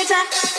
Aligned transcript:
nighttime. 0.00 0.49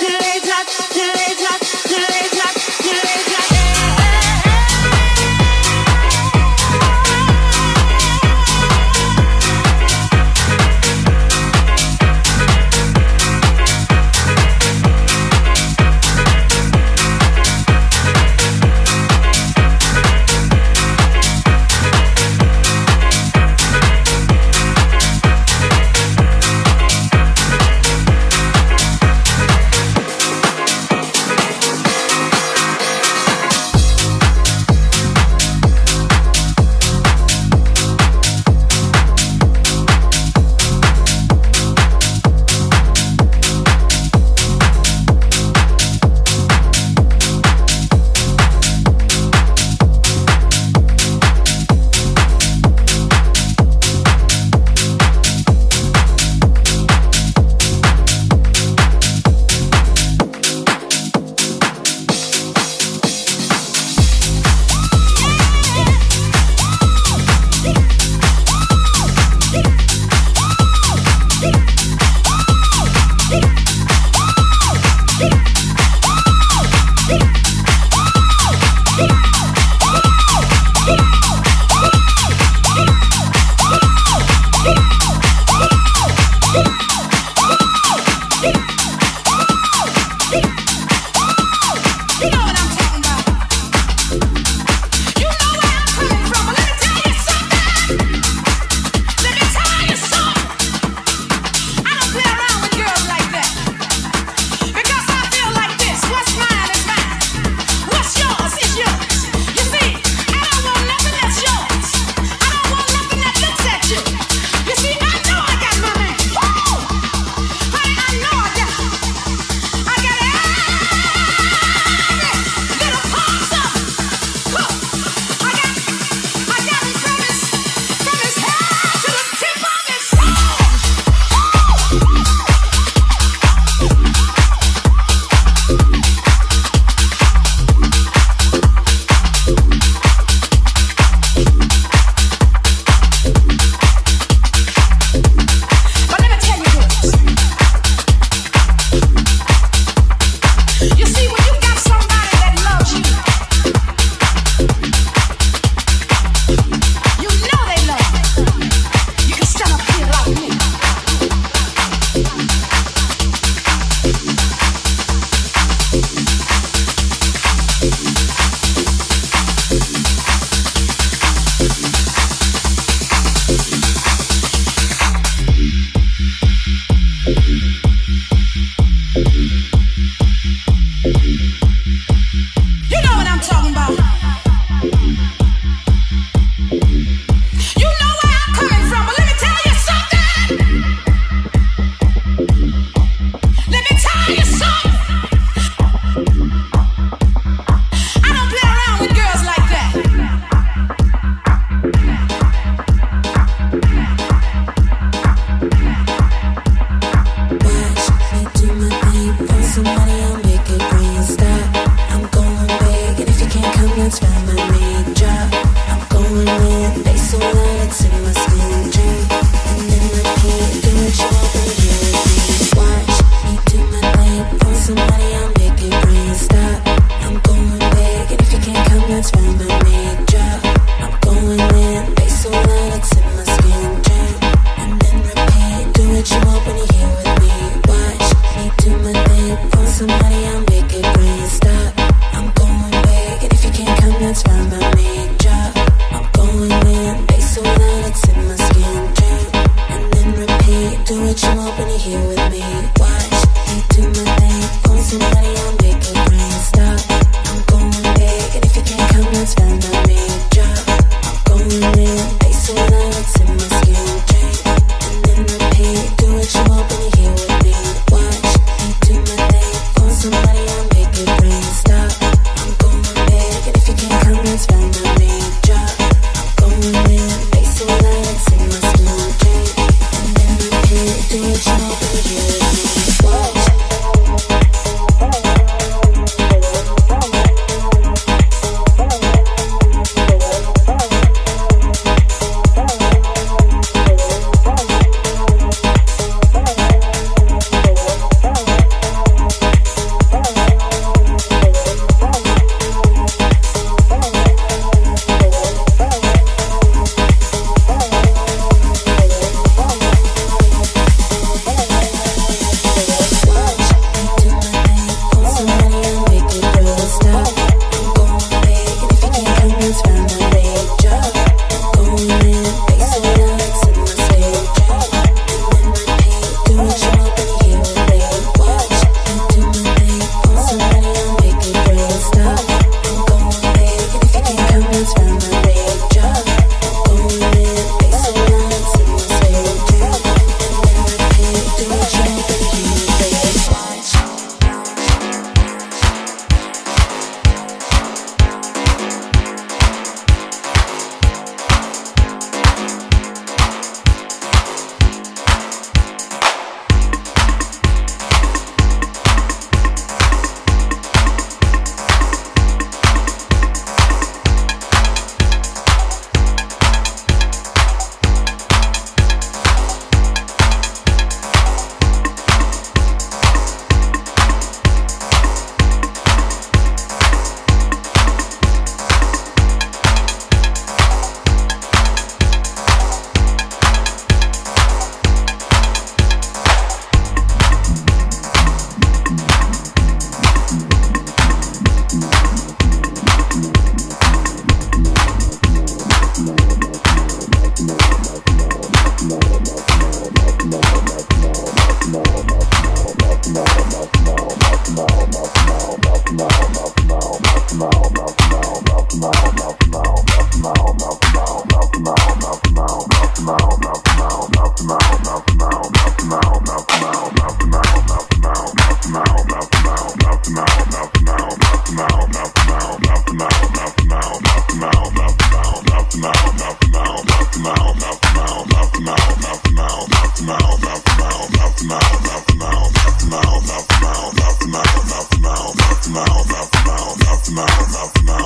mouth, 437.51 437.91
mouth, 437.91 438.24
mouth. 438.24 438.40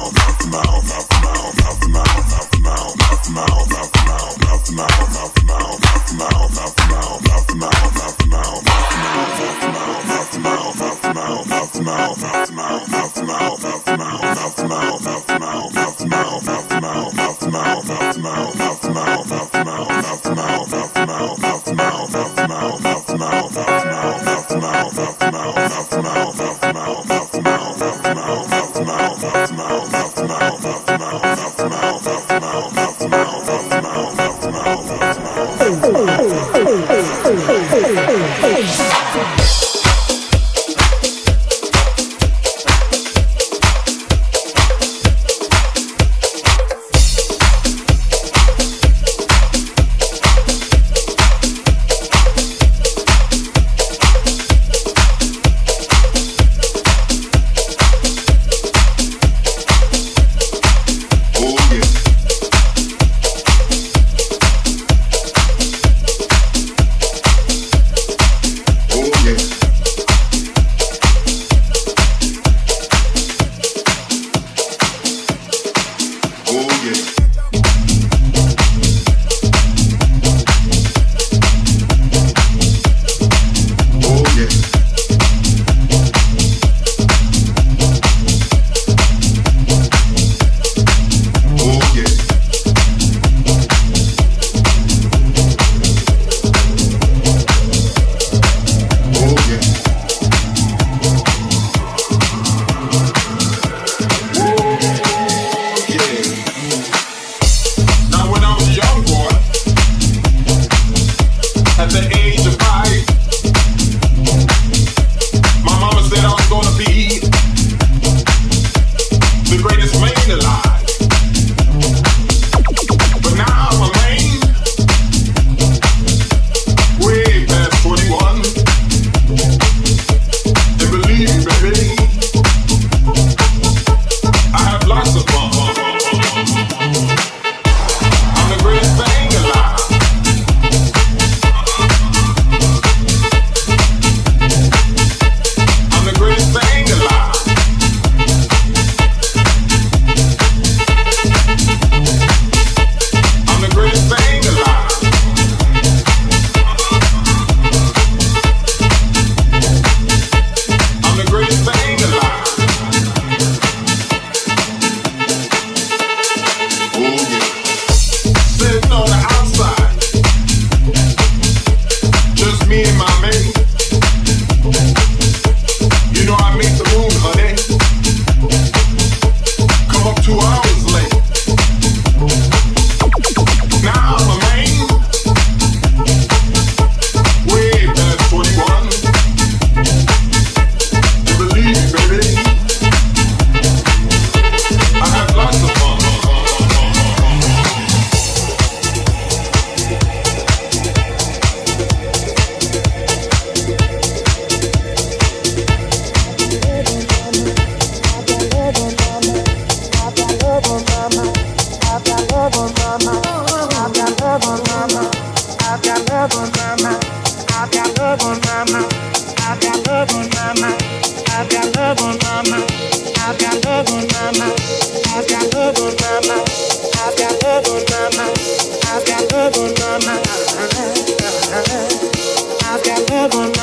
heaven 233.32 233.55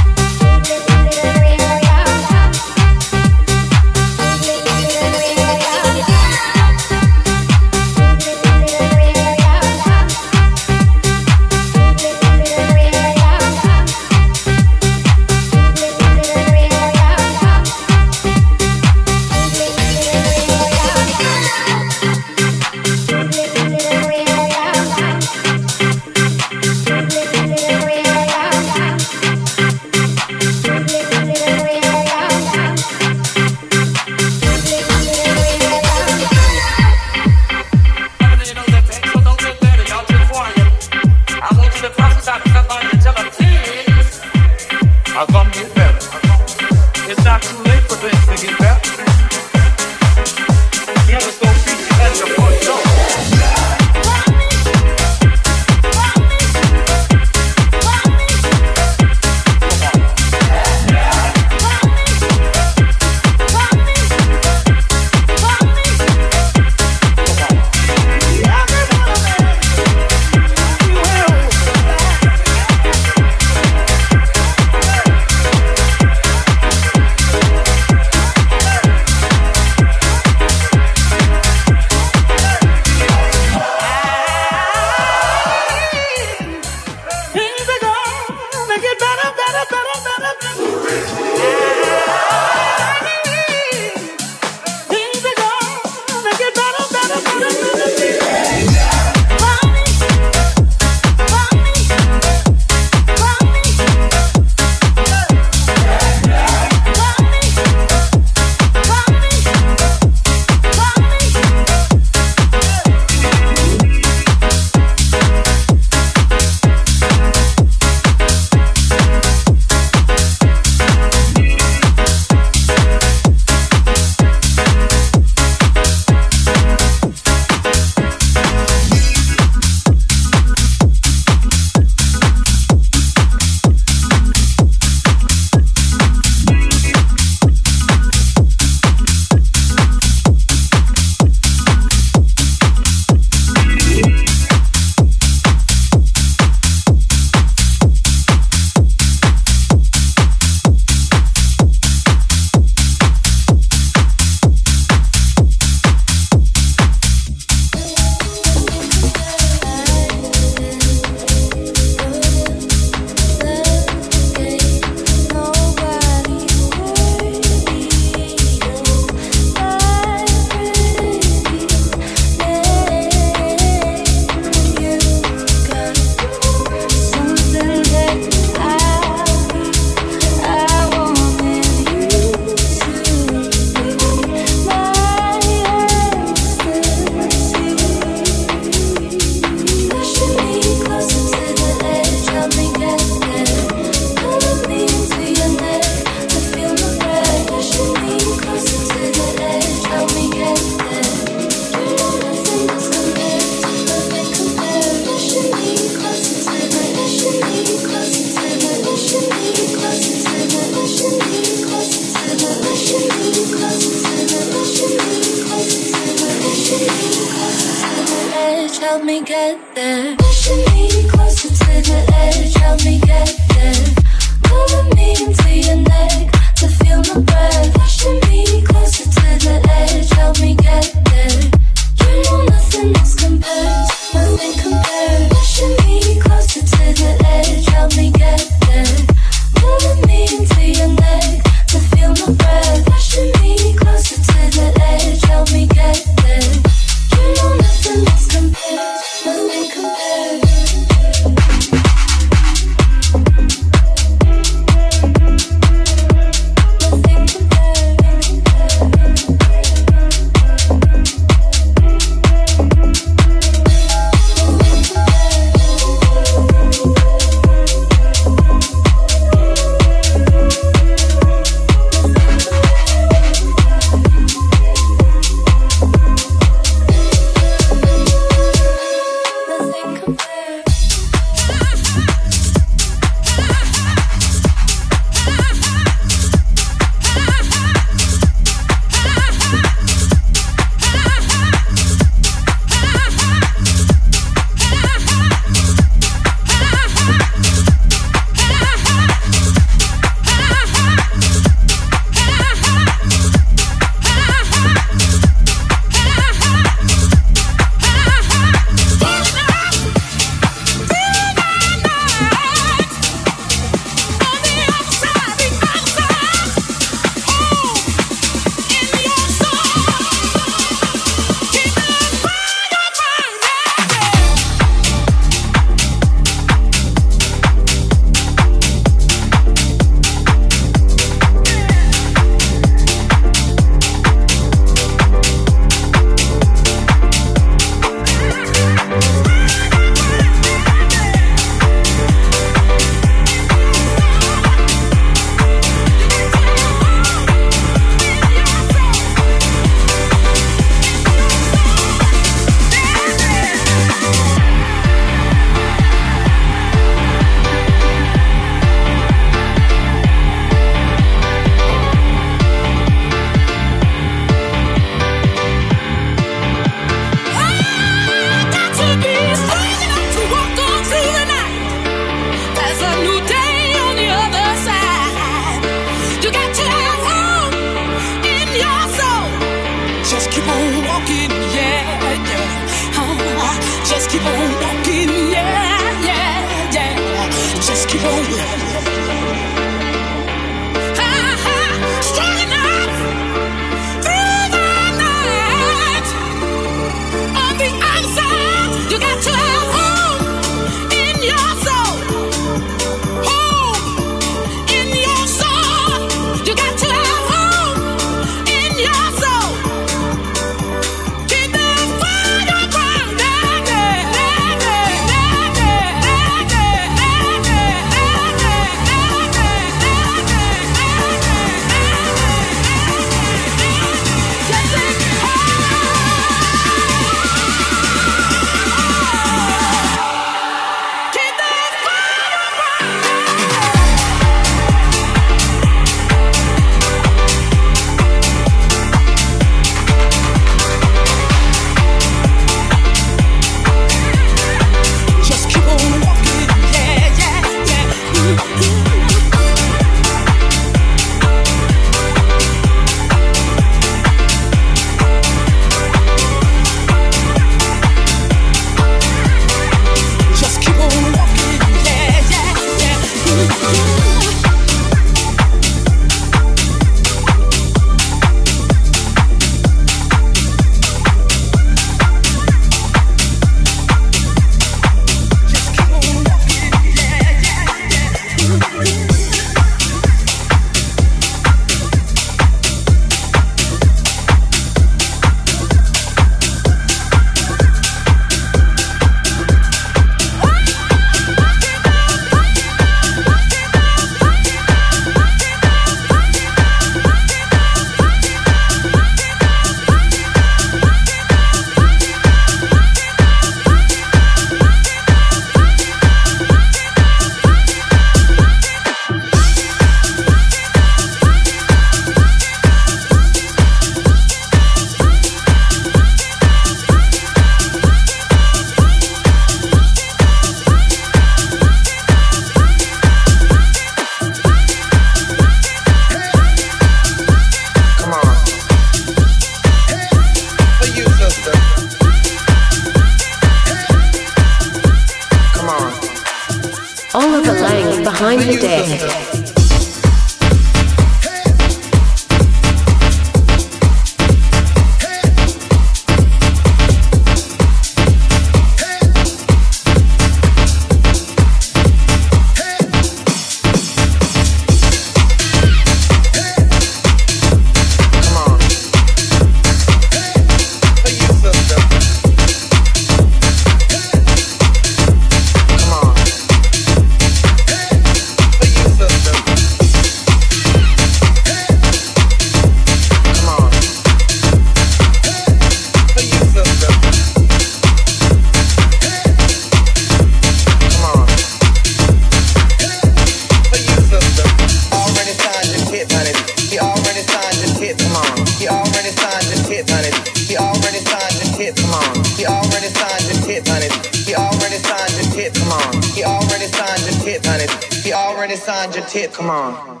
signed 595.07 595.25
your 595.25 595.33
tip, 595.33 595.53
come 595.55 595.71
on. 595.71 596.01
He 596.13 596.23
already 596.23 596.65
signed 596.65 597.01
your 597.03 597.23
tip, 597.23 597.45
honey. 597.45 597.67
He 598.03 598.13
already 598.13 598.55
signed 598.55 598.95
your 598.95 599.05
tip, 599.05 599.33
come 599.33 599.49
on. 599.49 600.00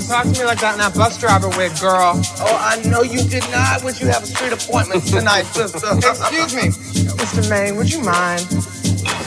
Talk 0.00 0.24
to 0.24 0.32
me 0.40 0.44
like 0.44 0.60
that 0.60 0.74
in 0.74 0.80
that 0.80 0.94
bus 0.94 1.18
driver 1.18 1.48
wig, 1.50 1.72
girl. 1.80 2.20
Oh, 2.40 2.56
I 2.60 2.82
know 2.88 3.02
you 3.02 3.22
did 3.22 3.48
not. 3.50 3.84
Would 3.84 4.00
you 4.00 4.08
have 4.08 4.22
a 4.22 4.26
street 4.26 4.52
appointment 4.52 5.04
tonight, 5.06 5.44
sister? 5.44 5.78
Excuse 5.96 6.54
me, 6.54 6.68
Mr. 7.14 7.48
Maine, 7.48 7.76
would 7.76 7.92
you 7.92 8.00
mind? 8.00 8.42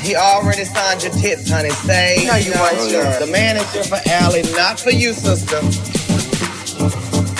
He 0.01 0.15
already 0.15 0.65
signed 0.65 1.03
your 1.03 1.11
tits, 1.13 1.49
honey. 1.49 1.69
Say 1.69 2.25
no, 2.27 2.35
you 2.35 2.51
want 2.59 2.75
sure. 2.89 3.19
The 3.19 3.29
man 3.31 3.57
is 3.57 3.71
here 3.73 3.83
for 3.83 3.99
Allie, 4.09 4.43
not 4.55 4.79
for 4.79 4.91
you, 4.91 5.13
sister. 5.13 5.59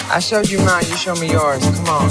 I 0.10 0.20
showed 0.20 0.50
you 0.50 0.60
mine. 0.60 0.84
You 0.88 0.98
show 0.98 1.16
me 1.16 1.32
yours. 1.32 1.64
Come 1.64 1.88
on. 1.88 2.10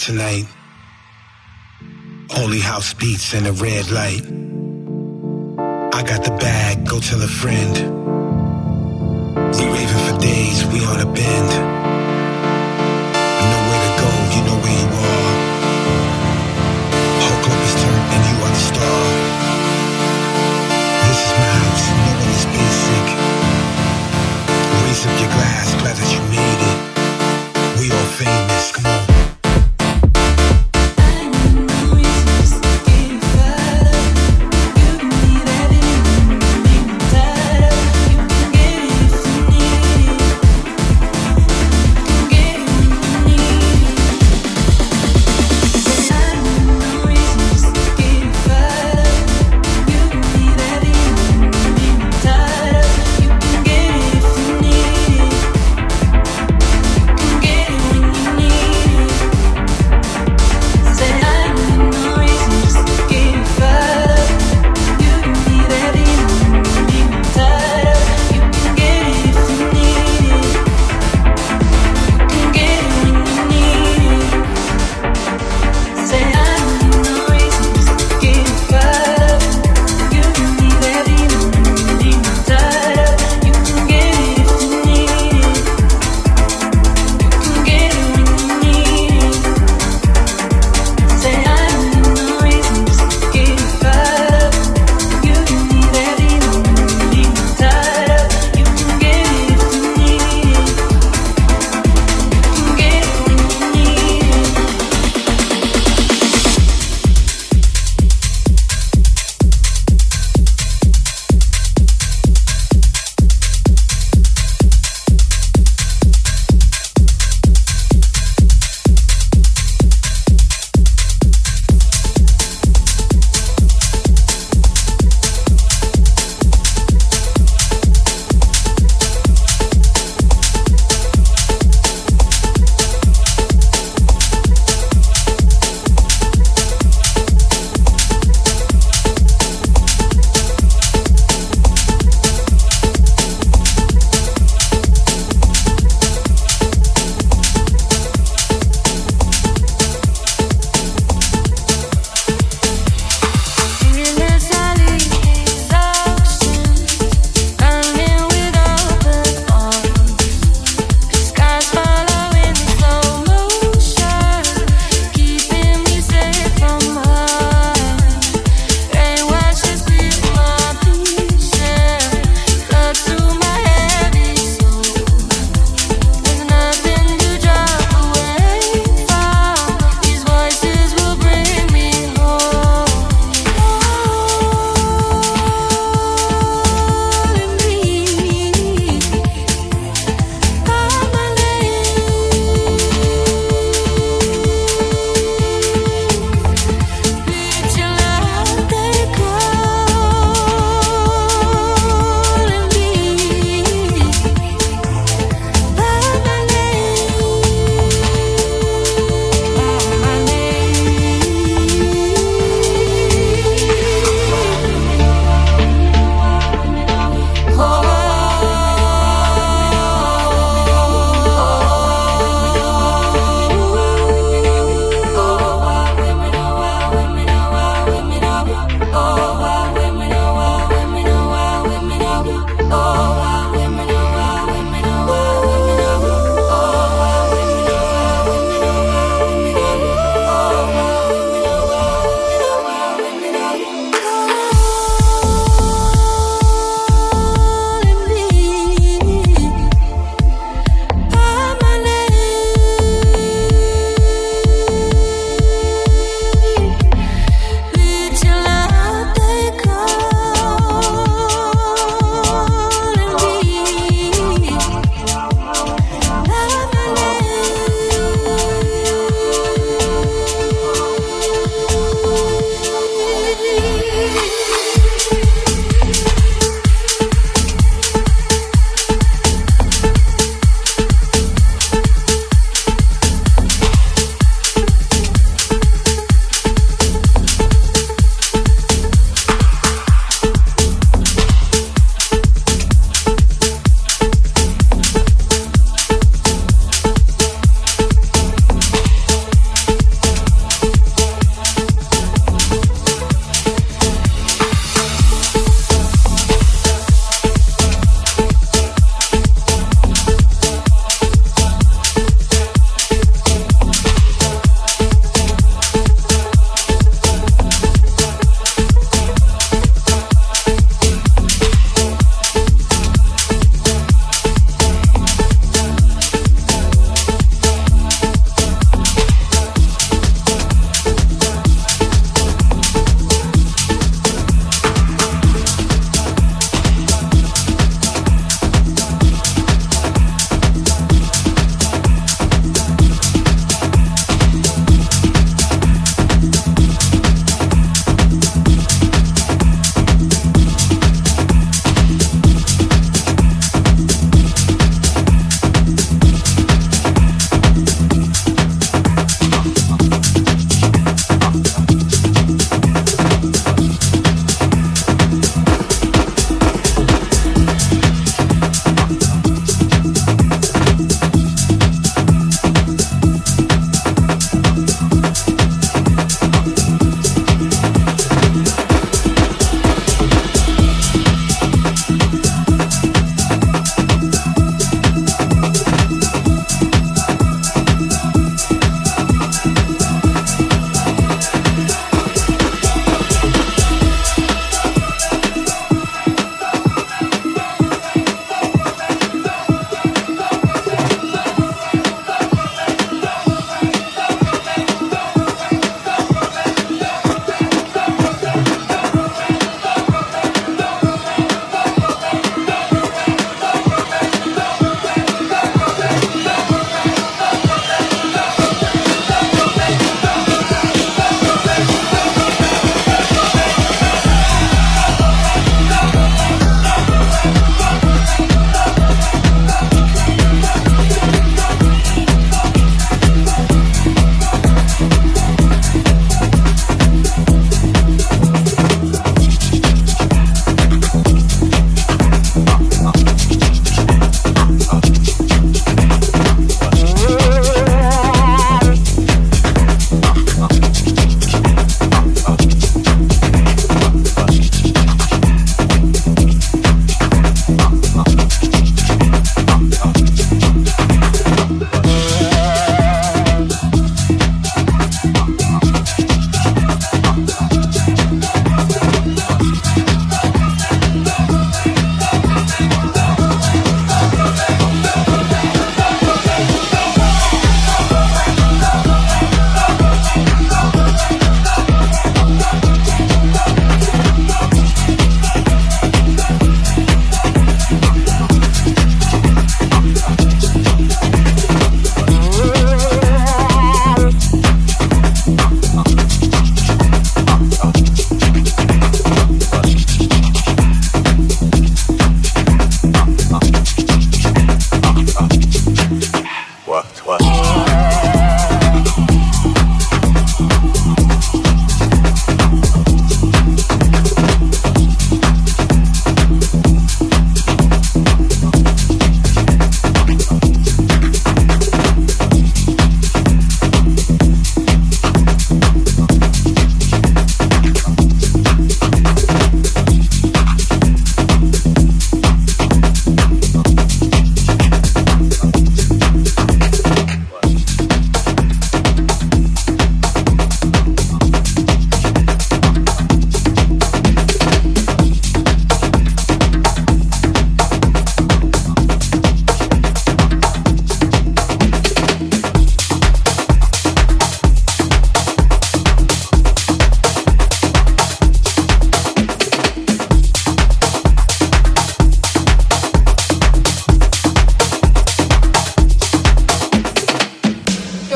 Tonight. 0.00 0.46
Only 2.34 2.58
house 2.58 2.94
beats 2.94 3.34
and 3.34 3.46
a 3.46 3.52
red 3.52 3.90
light. 3.90 4.24
I 5.92 6.02
got 6.02 6.24
the 6.24 6.34
bag, 6.40 6.88
go 6.88 7.00
tell 7.00 7.20
a 7.22 7.28
friend. 7.28 7.74
We 9.56 9.64
raving 9.66 10.02
for 10.06 10.18
days, 10.18 10.64
we 10.72 10.84
on 10.86 11.00
a 11.00 11.12
bend. 11.12 12.09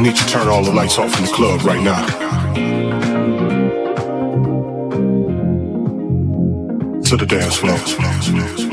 I 0.00 0.02
need 0.02 0.16
you 0.16 0.24
to 0.24 0.26
turn 0.28 0.48
all 0.48 0.64
the 0.64 0.72
lights 0.72 0.96
off 0.96 1.14
in 1.18 1.26
the 1.26 1.30
club 1.30 1.62
right 1.62 1.82
now. 1.82 2.06
To 7.02 7.16
the 7.18 7.26
dance 7.26 7.56
floor. 7.56 8.69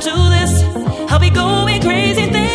to 0.00 0.10
this. 0.10 0.62
I'll 1.10 1.18
be 1.18 1.30
going 1.30 1.80
crazy. 1.80 2.45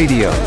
Radio. 0.00 0.39